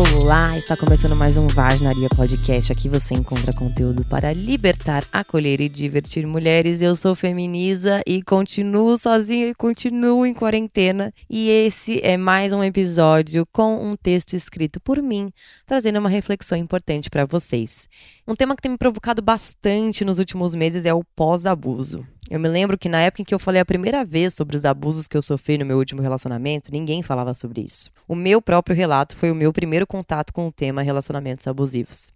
Olá, 0.00 0.56
está 0.56 0.74
começando 0.78 1.14
mais 1.14 1.36
um 1.36 1.46
Vaginaria 1.46 2.08
Podcast. 2.08 2.72
Aqui 2.72 2.88
você 2.88 3.12
encontra 3.12 3.52
conteúdo 3.52 4.02
para 4.02 4.32
libertar, 4.32 5.04
acolher 5.12 5.60
e 5.60 5.68
divertir 5.68 6.26
mulheres. 6.26 6.80
Eu 6.80 6.96
sou 6.96 7.14
Feminiza 7.14 8.00
e 8.06 8.22
continuo 8.22 8.96
sozinha 8.96 9.48
e 9.48 9.54
continuo 9.54 10.24
em 10.24 10.32
quarentena. 10.32 11.12
E 11.28 11.50
esse 11.50 12.00
é 12.02 12.16
mais 12.16 12.50
um 12.50 12.64
episódio 12.64 13.46
com 13.52 13.76
um 13.76 13.94
texto 13.94 14.32
escrito 14.32 14.80
por 14.80 15.02
mim, 15.02 15.30
trazendo 15.66 15.98
uma 15.98 16.08
reflexão 16.08 16.56
importante 16.56 17.10
para 17.10 17.26
vocês. 17.26 17.86
Um 18.26 18.34
tema 18.34 18.56
que 18.56 18.62
tem 18.62 18.72
me 18.72 18.78
provocado 18.78 19.20
bastante 19.20 20.02
nos 20.02 20.18
últimos 20.18 20.54
meses 20.54 20.86
é 20.86 20.94
o 20.94 21.04
pós-abuso. 21.14 22.06
Eu 22.30 22.38
me 22.38 22.48
lembro 22.48 22.78
que 22.78 22.88
na 22.88 23.00
época 23.00 23.22
em 23.22 23.24
que 23.24 23.34
eu 23.34 23.40
falei 23.40 23.60
a 23.60 23.64
primeira 23.64 24.04
vez 24.04 24.34
sobre 24.34 24.56
os 24.56 24.64
abusos 24.64 25.08
que 25.08 25.16
eu 25.16 25.22
sofri 25.22 25.58
no 25.58 25.66
meu 25.66 25.76
último 25.76 26.00
relacionamento, 26.00 26.70
ninguém 26.70 27.02
falava 27.02 27.34
sobre 27.34 27.60
isso. 27.60 27.90
O 28.06 28.14
meu 28.14 28.40
próprio 28.40 28.76
relato 28.76 29.16
foi 29.16 29.32
o 29.32 29.34
meu 29.34 29.52
primeiro 29.52 29.84
contato 29.84 30.32
com 30.32 30.46
o 30.46 30.52
tema 30.52 30.80
relacionamentos 30.80 31.48
abusivos. 31.48 32.12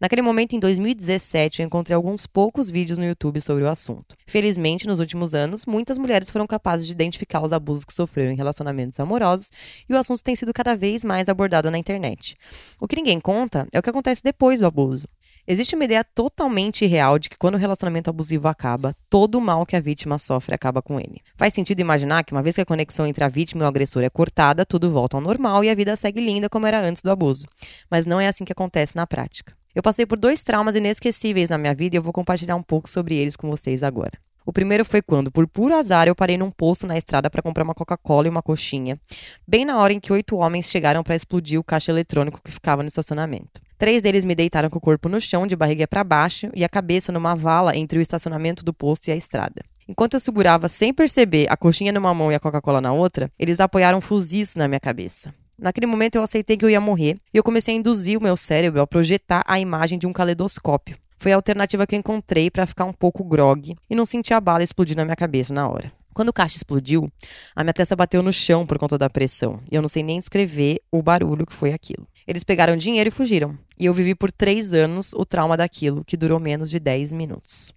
Naquele 0.00 0.22
momento, 0.22 0.54
em 0.54 0.60
2017, 0.60 1.60
eu 1.60 1.66
encontrei 1.66 1.94
alguns 1.94 2.26
poucos 2.26 2.70
vídeos 2.70 2.98
no 2.98 3.04
YouTube 3.04 3.40
sobre 3.40 3.64
o 3.64 3.68
assunto. 3.68 4.16
Felizmente, 4.26 4.86
nos 4.86 5.00
últimos 5.00 5.34
anos, 5.34 5.66
muitas 5.66 5.98
mulheres 5.98 6.30
foram 6.30 6.46
capazes 6.46 6.86
de 6.86 6.92
identificar 6.92 7.42
os 7.42 7.52
abusos 7.52 7.84
que 7.84 7.92
sofreram 7.92 8.32
em 8.32 8.36
relacionamentos 8.36 8.98
amorosos 9.00 9.50
e 9.88 9.92
o 9.92 9.96
assunto 9.96 10.22
tem 10.22 10.36
sido 10.36 10.52
cada 10.52 10.74
vez 10.76 11.04
mais 11.04 11.28
abordado 11.28 11.70
na 11.70 11.78
internet. 11.78 12.36
O 12.80 12.86
que 12.86 12.96
ninguém 12.96 13.20
conta 13.20 13.66
é 13.72 13.78
o 13.78 13.82
que 13.82 13.90
acontece 13.90 14.22
depois 14.22 14.60
do 14.60 14.66
abuso. 14.66 15.06
Existe 15.46 15.74
uma 15.74 15.84
ideia 15.84 16.04
totalmente 16.04 16.84
irreal 16.84 17.18
de 17.18 17.28
que 17.28 17.38
quando 17.38 17.54
o 17.54 17.58
relacionamento 17.58 18.10
abusivo 18.10 18.48
acaba, 18.48 18.94
todo 19.08 19.36
o 19.36 19.40
mal 19.40 19.64
que 19.64 19.76
a 19.76 19.80
vítima 19.80 20.18
sofre 20.18 20.54
acaba 20.54 20.82
com 20.82 21.00
ele. 21.00 21.20
Faz 21.36 21.54
sentido 21.54 21.80
imaginar 21.80 22.24
que 22.24 22.32
uma 22.32 22.42
vez 22.42 22.54
que 22.54 22.60
a 22.60 22.66
conexão 22.66 23.06
entre 23.06 23.24
a 23.24 23.28
vítima 23.28 23.62
e 23.62 23.64
o 23.64 23.68
agressor 23.68 24.02
é 24.02 24.10
cortada, 24.10 24.64
tudo 24.64 24.90
volta 24.90 25.16
ao 25.16 25.20
normal 25.20 25.64
e 25.64 25.70
a 25.70 25.74
vida 25.74 25.96
segue 25.96 26.20
linda 26.20 26.48
como 26.48 26.66
era 26.66 26.80
antes 26.80 27.02
do 27.02 27.10
abuso. 27.10 27.46
Mas 27.90 28.06
não 28.06 28.20
é 28.20 28.28
assim 28.28 28.44
que 28.44 28.52
acontece 28.52 28.94
na 28.94 29.06
prática. 29.06 29.57
Eu 29.78 29.82
passei 29.82 30.04
por 30.04 30.18
dois 30.18 30.42
traumas 30.42 30.74
inesquecíveis 30.74 31.48
na 31.48 31.56
minha 31.56 31.72
vida 31.72 31.94
e 31.94 31.98
eu 31.98 32.02
vou 32.02 32.12
compartilhar 32.12 32.56
um 32.56 32.62
pouco 32.64 32.90
sobre 32.90 33.14
eles 33.14 33.36
com 33.36 33.48
vocês 33.48 33.84
agora. 33.84 34.10
O 34.44 34.52
primeiro 34.52 34.84
foi 34.84 35.00
quando, 35.00 35.30
por 35.30 35.46
puro 35.46 35.72
azar, 35.72 36.08
eu 36.08 36.16
parei 36.16 36.36
num 36.36 36.50
posto 36.50 36.84
na 36.84 36.98
estrada 36.98 37.30
para 37.30 37.40
comprar 37.40 37.62
uma 37.62 37.76
Coca-Cola 37.76 38.26
e 38.26 38.30
uma 38.30 38.42
coxinha, 38.42 38.98
bem 39.46 39.64
na 39.64 39.78
hora 39.78 39.92
em 39.92 40.00
que 40.00 40.12
oito 40.12 40.34
homens 40.34 40.68
chegaram 40.68 41.04
para 41.04 41.14
explodir 41.14 41.60
o 41.60 41.62
caixa 41.62 41.92
eletrônico 41.92 42.40
que 42.42 42.50
ficava 42.50 42.82
no 42.82 42.88
estacionamento. 42.88 43.60
Três 43.78 44.02
deles 44.02 44.24
me 44.24 44.34
deitaram 44.34 44.68
com 44.68 44.78
o 44.78 44.80
corpo 44.80 45.08
no 45.08 45.20
chão, 45.20 45.46
de 45.46 45.54
barriga 45.54 45.86
para 45.86 46.02
baixo, 46.02 46.50
e 46.56 46.64
a 46.64 46.68
cabeça 46.68 47.12
numa 47.12 47.36
vala 47.36 47.76
entre 47.76 48.00
o 48.00 48.02
estacionamento 48.02 48.64
do 48.64 48.74
posto 48.74 49.06
e 49.06 49.12
a 49.12 49.16
estrada. 49.16 49.62
Enquanto 49.86 50.14
eu 50.14 50.20
segurava 50.20 50.66
sem 50.66 50.92
perceber 50.92 51.46
a 51.48 51.56
coxinha 51.56 51.92
numa 51.92 52.12
mão 52.12 52.32
e 52.32 52.34
a 52.34 52.40
Coca-Cola 52.40 52.80
na 52.80 52.92
outra, 52.92 53.30
eles 53.38 53.60
apoiaram 53.60 54.00
fuzis 54.00 54.56
na 54.56 54.66
minha 54.66 54.80
cabeça. 54.80 55.32
Naquele 55.60 55.86
momento 55.86 56.14
eu 56.14 56.22
aceitei 56.22 56.56
que 56.56 56.64
eu 56.64 56.70
ia 56.70 56.80
morrer 56.80 57.16
e 57.34 57.36
eu 57.36 57.42
comecei 57.42 57.74
a 57.74 57.78
induzir 57.78 58.16
o 58.16 58.22
meu 58.22 58.36
cérebro 58.36 58.80
a 58.80 58.86
projetar 58.86 59.42
a 59.44 59.58
imagem 59.58 59.98
de 59.98 60.06
um 60.06 60.12
caleidoscópio. 60.12 60.96
Foi 61.18 61.32
a 61.32 61.34
alternativa 61.34 61.84
que 61.84 61.96
eu 61.96 61.98
encontrei 61.98 62.48
para 62.48 62.64
ficar 62.64 62.84
um 62.84 62.92
pouco 62.92 63.24
grog 63.24 63.74
e 63.90 63.94
não 63.96 64.06
sentir 64.06 64.34
a 64.34 64.40
bala 64.40 64.62
explodir 64.62 64.96
na 64.96 65.04
minha 65.04 65.16
cabeça 65.16 65.52
na 65.52 65.68
hora. 65.68 65.92
Quando 66.14 66.28
o 66.28 66.32
caixa 66.32 66.56
explodiu, 66.56 67.10
a 67.56 67.64
minha 67.64 67.72
testa 67.72 67.96
bateu 67.96 68.22
no 68.22 68.32
chão 68.32 68.64
por 68.64 68.78
conta 68.78 68.96
da 68.96 69.10
pressão. 69.10 69.60
E 69.70 69.74
eu 69.74 69.82
não 69.82 69.88
sei 69.88 70.02
nem 70.04 70.20
descrever 70.20 70.80
o 70.92 71.02
barulho 71.02 71.46
que 71.46 71.54
foi 71.54 71.72
aquilo. 71.72 72.06
Eles 72.26 72.44
pegaram 72.44 72.76
dinheiro 72.76 73.08
e 73.08 73.12
fugiram. 73.12 73.58
E 73.78 73.86
eu 73.86 73.94
vivi 73.94 74.14
por 74.14 74.30
três 74.30 74.72
anos 74.72 75.12
o 75.12 75.24
trauma 75.24 75.56
daquilo, 75.56 76.04
que 76.04 76.16
durou 76.16 76.38
menos 76.38 76.70
de 76.70 76.78
10 76.78 77.12
minutos. 77.12 77.72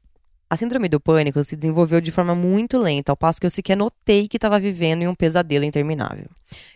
A 0.52 0.58
síndrome 0.58 0.90
do 0.90 1.00
pânico 1.00 1.42
se 1.46 1.56
desenvolveu 1.56 2.02
de 2.02 2.12
forma 2.12 2.36
muito 2.36 2.78
lenta, 2.78 3.10
ao 3.10 3.16
passo 3.16 3.40
que 3.40 3.46
eu 3.46 3.50
sequer 3.50 3.78
notei 3.78 4.28
que 4.28 4.36
estava 4.36 4.60
vivendo 4.60 5.02
em 5.02 5.08
um 5.08 5.16
pesadelo 5.16 5.64
interminável. 5.64 6.26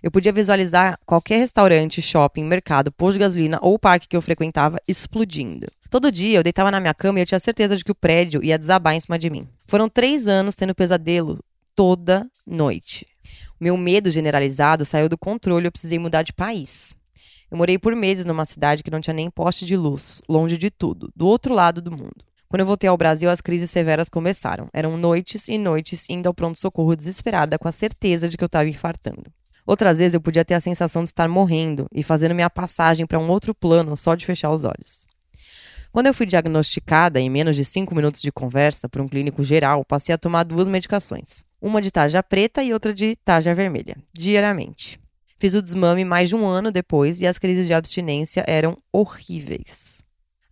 Eu 0.02 0.10
podia 0.10 0.32
visualizar 0.32 0.98
qualquer 1.06 1.40
restaurante, 1.40 2.02
shopping, 2.02 2.46
mercado, 2.46 2.90
posto 2.90 3.16
de 3.16 3.20
gasolina 3.20 3.60
ou 3.62 3.78
parque 3.78 4.08
que 4.08 4.16
eu 4.16 4.22
frequentava 4.22 4.78
explodindo. 4.88 5.68
Todo 5.90 6.10
dia 6.10 6.38
eu 6.38 6.42
deitava 6.44 6.72
na 6.72 6.80
minha 6.80 6.94
cama 6.94 7.20
e 7.20 7.24
eu 7.24 7.26
tinha 7.26 7.38
certeza 7.38 7.76
de 7.76 7.84
que 7.84 7.92
o 7.92 7.96
prédio 7.96 8.42
ia 8.42 8.58
desabar 8.58 8.96
em 8.96 9.02
cima 9.02 9.20
de 9.20 9.30
mim. 9.30 9.46
Foram 9.68 9.90
três 9.90 10.26
anos 10.26 10.56
tendo 10.56 10.74
pesadelo 10.74 11.38
toda 11.76 12.26
noite. 12.48 13.06
O 13.60 13.64
meu 13.66 13.76
medo 13.76 14.10
generalizado 14.10 14.86
saiu 14.86 15.10
do 15.10 15.18
controle 15.18 15.66
e 15.66 15.68
eu 15.68 15.72
precisei 15.74 16.00
mudar 16.00 16.24
de 16.24 16.32
país. 16.32 16.96
Eu 17.52 17.58
morei 17.58 17.78
por 17.78 17.94
meses 17.94 18.24
numa 18.24 18.46
cidade 18.46 18.84
que 18.84 18.90
não 18.90 19.02
tinha 19.02 19.14
nem 19.14 19.30
poste 19.30 19.66
de 19.66 19.76
luz, 19.76 20.22
longe 20.30 20.56
de 20.56 20.72
tudo, 20.72 21.12
do 21.14 21.28
outro 21.28 21.54
lado 21.54 21.82
do 21.82 21.92
mundo. 21.92 22.24
Quando 22.48 22.62
eu 22.62 22.66
voltei 22.66 22.90
ao 22.90 22.98
Brasil, 22.98 23.30
as 23.30 23.42
crises 23.42 23.72
severas 23.72 24.10
começaram. 24.10 24.70
Eram 24.74 24.98
noites 24.98 25.48
e 25.48 25.58
noites 25.58 26.10
indo 26.10 26.28
ao 26.28 26.34
pronto-socorro 26.34 26.96
desesperada, 26.96 27.58
com 27.58 27.68
a 27.68 27.72
certeza 27.72 28.30
de 28.30 28.38
que 28.38 28.44
eu 28.44 28.48
estava 28.48 28.70
infartando. 28.70 29.24
Outras 29.66 29.98
vezes 29.98 30.14
eu 30.14 30.22
podia 30.22 30.46
ter 30.46 30.54
a 30.54 30.62
sensação 30.62 31.04
de 31.04 31.10
estar 31.10 31.28
morrendo 31.28 31.88
e 31.92 32.04
fazendo 32.04 32.36
minha 32.36 32.50
passagem 32.50 33.08
para 33.08 33.18
um 33.18 33.30
outro 33.30 33.54
plano 33.54 33.98
só 33.98 34.14
de 34.14 34.26
fechar 34.26 34.52
os 34.52 34.64
olhos. 34.64 35.06
Quando 35.92 36.08
eu 36.08 36.14
fui 36.14 36.26
diagnosticada, 36.26 37.20
em 37.20 37.30
menos 37.30 37.56
de 37.56 37.66
cinco 37.66 37.96
minutos 37.96 38.22
de 38.22 38.32
conversa, 38.32 38.88
por 38.88 39.02
um 39.02 39.08
clínico 39.08 39.42
geral, 39.44 39.84
passei 39.84 40.14
a 40.14 40.18
tomar 40.18 40.44
duas 40.44 40.68
medicações. 40.68 41.44
Uma 41.62 41.82
de 41.82 41.90
tarja 41.90 42.22
preta 42.22 42.62
e 42.62 42.74
outra 42.74 42.94
de 42.94 43.16
tarja 43.16 43.56
vermelha, 43.56 43.98
diariamente. 44.14 45.00
Fiz 45.40 45.54
o 45.54 45.62
desmame 45.62 46.06
mais 46.06 46.30
de 46.30 46.36
um 46.36 46.46
ano 46.46 46.72
depois 46.72 47.22
e 47.22 47.28
as 47.28 47.38
crises 47.38 47.66
de 47.66 47.74
abstinência 47.74 48.44
eram 48.46 48.78
horríveis. 48.92 49.95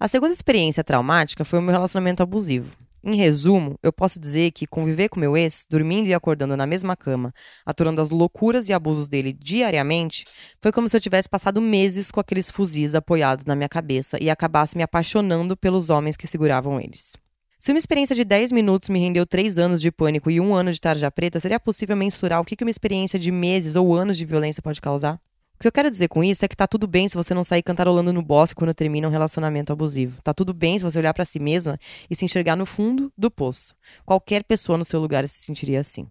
A 0.04 0.08
segunda 0.10 0.34
experiência 0.34 0.84
traumática 0.84 1.46
foi 1.46 1.60
o 1.60 1.62
meu 1.62 1.72
relacionamento 1.72 2.22
abusivo. 2.22 2.76
Em 3.02 3.16
resumo, 3.16 3.80
eu 3.82 3.94
posso 3.94 4.20
dizer 4.20 4.52
que 4.52 4.68
conviver 4.68 5.08
com 5.08 5.18
meu 5.18 5.38
ex, 5.38 5.66
dormindo 5.70 6.10
e 6.10 6.14
acordando 6.14 6.58
na 6.58 6.68
mesma 6.68 6.94
cama, 6.94 7.34
aturando 7.66 8.02
as 8.02 8.10
loucuras 8.10 8.68
e 8.68 8.74
abusos 8.74 9.08
dele 9.08 9.32
diariamente, 9.32 10.26
foi 10.62 10.74
como 10.74 10.90
se 10.90 10.98
eu 10.98 11.00
tivesse 11.00 11.30
passado 11.30 11.62
meses 11.62 12.12
com 12.12 12.20
aqueles 12.20 12.52
fuzis 12.52 12.96
apoiados 12.96 13.46
na 13.46 13.56
minha 13.56 13.70
cabeça 13.70 14.18
e 14.22 14.30
acabasse 14.30 14.76
me 14.76 14.84
apaixonando 14.84 15.56
pelos 15.56 15.90
homens 15.90 16.18
que 16.18 16.28
seguravam 16.28 16.82
eles. 16.82 17.14
Se 17.58 17.72
uma 17.72 17.80
experiência 17.80 18.14
de 18.14 18.26
10 18.26 18.52
minutos 18.52 18.90
me 18.90 19.00
rendeu 19.00 19.26
3 19.26 19.58
anos 19.58 19.80
de 19.80 19.90
pânico 19.90 20.30
e 20.30 20.38
um 20.38 20.54
ano 20.54 20.74
de 20.74 20.82
tarja 20.82 21.10
preta, 21.10 21.40
seria 21.40 21.62
possível 21.62 21.96
mensurar 21.96 22.42
o 22.42 22.44
que 22.44 22.62
uma 22.62 22.70
experiência 22.70 23.18
de 23.18 23.32
meses 23.32 23.78
ou 23.78 23.96
anos 23.96 24.18
de 24.18 24.26
violência 24.26 24.62
pode 24.62 24.82
causar? 24.82 25.18
Que 25.64 25.68
eu 25.68 25.72
quero 25.72 25.90
dizer 25.90 26.10
com 26.10 26.22
isso 26.22 26.44
é 26.44 26.48
que 26.50 26.58
tá 26.58 26.68
tudo 26.68 26.86
bem 26.86 27.08
se 27.08 27.16
você 27.16 27.34
não 27.34 27.42
sair 27.42 27.64
cantarolando 27.64 28.12
no 28.12 28.22
bosque 28.22 28.54
quando 28.54 28.74
termina 28.74 29.08
um 29.08 29.12
relacionamento 29.12 29.72
abusivo. 29.72 30.22
Tá 30.22 30.34
tudo 30.34 30.54
bem 30.54 30.78
se 30.78 30.84
você 30.84 31.00
olhar 31.00 31.14
para 31.14 31.24
si 31.24 31.40
mesma 31.40 31.80
e 32.10 32.16
se 32.18 32.26
enxergar 32.26 32.58
no 32.58 32.66
fundo 32.66 33.10
do 33.18 33.32
poço. 33.32 33.74
Qualquer 34.06 34.44
pessoa 34.44 34.78
no 34.78 34.84
seu 34.84 35.00
lugar 35.00 35.26
se 35.26 35.40
sentiria 35.40 35.80
assim. 35.80 36.06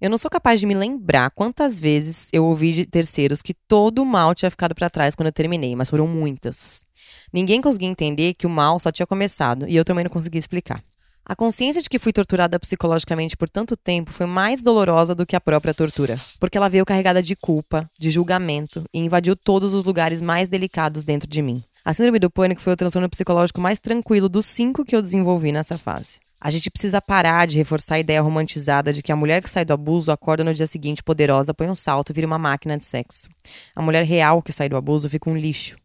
Eu 0.00 0.08
não 0.08 0.16
sou 0.16 0.30
capaz 0.30 0.60
de 0.60 0.64
me 0.64 0.72
lembrar 0.72 1.30
quantas 1.30 1.78
vezes 1.78 2.30
eu 2.32 2.42
ouvi 2.46 2.72
de 2.72 2.86
terceiros 2.86 3.42
que 3.42 3.52
todo 3.52 4.00
o 4.00 4.06
mal 4.06 4.34
tinha 4.34 4.50
ficado 4.50 4.74
para 4.74 4.88
trás 4.88 5.14
quando 5.14 5.26
eu 5.26 5.32
terminei, 5.32 5.76
mas 5.76 5.90
foram 5.90 6.06
muitas. 6.06 6.86
Ninguém 7.30 7.60
conseguia 7.60 7.88
entender 7.88 8.32
que 8.32 8.46
o 8.46 8.50
mal 8.50 8.80
só 8.80 8.90
tinha 8.90 9.06
começado 9.06 9.68
e 9.68 9.76
eu 9.76 9.84
também 9.84 10.04
não 10.04 10.10
conseguia 10.10 10.38
explicar. 10.38 10.82
A 11.30 11.36
consciência 11.36 11.80
de 11.80 11.88
que 11.88 12.00
fui 12.00 12.12
torturada 12.12 12.58
psicologicamente 12.58 13.36
por 13.36 13.48
tanto 13.48 13.76
tempo 13.76 14.12
foi 14.12 14.26
mais 14.26 14.64
dolorosa 14.64 15.14
do 15.14 15.24
que 15.24 15.36
a 15.36 15.40
própria 15.40 15.72
tortura, 15.72 16.16
porque 16.40 16.58
ela 16.58 16.68
veio 16.68 16.84
carregada 16.84 17.22
de 17.22 17.36
culpa, 17.36 17.88
de 17.96 18.10
julgamento 18.10 18.82
e 18.92 18.98
invadiu 18.98 19.36
todos 19.36 19.72
os 19.72 19.84
lugares 19.84 20.20
mais 20.20 20.48
delicados 20.48 21.04
dentro 21.04 21.30
de 21.30 21.40
mim. 21.40 21.62
A 21.84 21.94
síndrome 21.94 22.18
do 22.18 22.28
pânico 22.28 22.60
foi 22.60 22.72
o 22.72 22.76
transtorno 22.76 23.08
psicológico 23.08 23.60
mais 23.60 23.78
tranquilo 23.78 24.28
dos 24.28 24.44
cinco 24.44 24.84
que 24.84 24.96
eu 24.96 25.00
desenvolvi 25.00 25.52
nessa 25.52 25.78
fase. 25.78 26.18
A 26.40 26.50
gente 26.50 26.68
precisa 26.68 27.00
parar 27.00 27.46
de 27.46 27.58
reforçar 27.58 27.94
a 27.94 28.00
ideia 28.00 28.20
romantizada 28.20 28.92
de 28.92 29.00
que 29.00 29.12
a 29.12 29.16
mulher 29.16 29.40
que 29.40 29.48
sai 29.48 29.64
do 29.64 29.72
abuso 29.72 30.10
acorda 30.10 30.42
no 30.42 30.52
dia 30.52 30.66
seguinte 30.66 31.00
poderosa, 31.00 31.54
põe 31.54 31.70
um 31.70 31.76
salto 31.76 32.10
e 32.10 32.12
vira 32.12 32.26
uma 32.26 32.38
máquina 32.38 32.76
de 32.76 32.84
sexo. 32.84 33.28
A 33.76 33.80
mulher 33.80 34.04
real 34.04 34.42
que 34.42 34.52
sai 34.52 34.68
do 34.68 34.76
abuso 34.76 35.08
fica 35.08 35.30
um 35.30 35.36
lixo, 35.36 35.76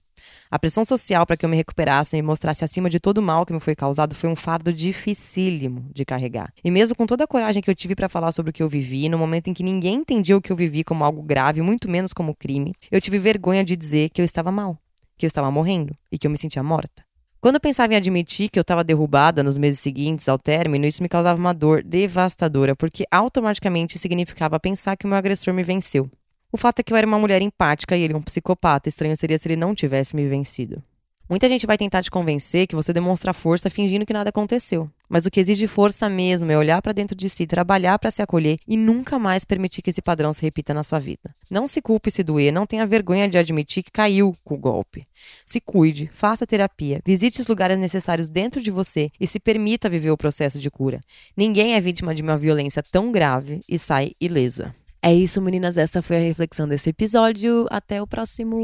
a 0.56 0.60
pressão 0.60 0.86
social 0.86 1.26
para 1.26 1.36
que 1.36 1.46
eu 1.46 1.50
me 1.50 1.58
recuperasse 1.58 2.16
e 2.16 2.22
me 2.22 2.26
mostrasse 2.26 2.64
acima 2.64 2.90
de 2.90 2.98
todo 2.98 3.18
o 3.18 3.22
mal 3.22 3.46
que 3.46 3.52
me 3.52 3.60
foi 3.60 3.76
causado 3.76 4.16
foi 4.16 4.30
um 4.30 4.38
fardo 4.38 4.72
dificílimo 4.72 5.86
de 5.94 6.06
carregar. 6.06 6.54
E 6.64 6.72
mesmo 6.72 6.96
com 6.96 7.06
toda 7.06 7.26
a 7.26 7.28
coragem 7.28 7.62
que 7.62 7.70
eu 7.70 7.76
tive 7.76 7.94
para 7.94 8.08
falar 8.08 8.32
sobre 8.32 8.52
o 8.52 8.54
que 8.54 8.64
eu 8.64 8.70
vivi, 8.70 9.10
no 9.10 9.18
momento 9.18 9.50
em 9.50 9.54
que 9.54 9.62
ninguém 9.62 9.96
entendia 9.96 10.38
o 10.38 10.42
que 10.42 10.54
eu 10.54 10.56
vivi 10.56 10.82
como 10.82 11.04
algo 11.04 11.22
grave, 11.22 11.62
muito 11.62 11.90
menos 11.90 12.14
como 12.14 12.34
crime, 12.34 12.74
eu 12.90 13.02
tive 13.02 13.20
vergonha 13.20 13.66
de 13.66 13.76
dizer 13.76 14.10
que 14.12 14.22
eu 14.22 14.26
estava 14.26 14.50
mal, 14.50 14.78
que 15.18 15.26
eu 15.26 15.28
estava 15.28 15.52
morrendo 15.52 15.94
e 16.10 16.18
que 16.18 16.26
eu 16.26 16.32
me 16.32 16.38
sentia 16.38 16.64
morta. 16.64 17.04
Quando 17.42 17.56
eu 17.56 17.62
pensava 17.62 17.94
em 17.94 17.98
admitir 17.98 18.50
que 18.50 18.58
eu 18.58 18.62
estava 18.62 18.82
derrubada 18.82 19.44
nos 19.44 19.58
meses 19.58 19.82
seguintes 19.82 20.30
ao 20.30 20.38
término, 20.38 20.86
isso 20.86 21.04
me 21.04 21.10
causava 21.10 21.38
uma 21.38 21.54
dor 21.54 21.84
devastadora, 21.84 22.78
porque 22.78 23.04
automaticamente 23.12 24.00
significava 24.00 24.58
pensar 24.58 24.96
que 24.96 25.06
o 25.06 25.10
meu 25.10 25.18
agressor 25.18 25.54
me 25.54 25.64
venceu. 25.64 26.10
O 26.56 26.58
fato 26.58 26.80
é 26.80 26.84
que 26.84 26.94
eu 26.94 26.96
era 26.96 27.06
uma 27.06 27.20
mulher 27.20 27.42
empática 27.42 27.98
e 27.98 28.02
ele 28.02 28.14
um 28.14 28.22
psicopata. 28.22 28.88
Estranho 28.88 29.18
seria 29.18 29.38
se 29.38 29.46
ele 29.46 29.58
não 29.58 29.76
tivesse 29.76 30.16
me 30.16 30.26
vencido. 30.26 30.82
Muita 31.30 31.50
gente 31.50 31.68
vai 31.68 31.78
tentar 31.78 32.02
te 32.02 32.10
convencer 32.10 32.66
que 32.66 32.78
você 32.78 32.94
demonstra 32.94 33.34
força 33.34 33.70
fingindo 33.70 34.06
que 34.06 34.14
nada 34.14 34.30
aconteceu. 34.30 34.90
Mas 35.10 35.26
o 35.26 35.30
que 35.30 35.42
exige 35.42 35.68
força 35.68 36.08
mesmo 36.08 36.50
é 36.50 36.58
olhar 36.58 36.82
para 36.82 36.94
dentro 36.94 37.14
de 37.14 37.30
si, 37.30 37.46
trabalhar 37.46 38.00
para 38.00 38.10
se 38.10 38.22
acolher 38.22 38.58
e 38.66 38.78
nunca 38.78 39.20
mais 39.20 39.44
permitir 39.44 39.82
que 39.82 39.90
esse 39.90 40.02
padrão 40.02 40.32
se 40.32 40.44
repita 40.44 40.74
na 40.74 40.82
sua 40.82 40.98
vida. 40.98 41.36
Não 41.52 41.68
se 41.68 41.82
culpe 41.82 42.10
se 42.10 42.24
doer, 42.24 42.54
não 42.54 42.66
tenha 42.66 42.88
vergonha 42.88 43.28
de 43.28 43.38
admitir 43.38 43.84
que 43.84 43.92
caiu 43.92 44.34
com 44.46 44.56
o 44.56 44.58
golpe. 44.58 45.06
Se 45.46 45.60
cuide, 45.60 46.10
faça 46.14 46.48
terapia, 46.48 47.02
visite 47.06 47.42
os 47.42 47.50
lugares 47.50 47.78
necessários 47.78 48.30
dentro 48.30 48.64
de 48.64 48.72
você 48.72 49.12
e 49.20 49.28
se 49.28 49.42
permita 49.42 49.90
viver 49.90 50.12
o 50.12 50.18
processo 50.18 50.58
de 50.58 50.72
cura. 50.72 51.02
Ninguém 51.36 51.74
é 51.74 51.82
vítima 51.82 52.16
de 52.16 52.22
uma 52.22 52.38
violência 52.38 52.82
tão 52.82 53.12
grave 53.12 53.60
e 53.68 53.78
sai 53.78 54.14
ilesa. 54.22 54.74
É 55.06 55.14
isso, 55.14 55.40
meninas. 55.40 55.78
Essa 55.78 56.02
foi 56.02 56.18
a 56.18 56.20
reflexão 56.20 56.68
desse 56.68 56.90
episódio. 56.90 57.68
Até 57.70 58.02
o 58.02 58.08
próximo. 58.08 58.58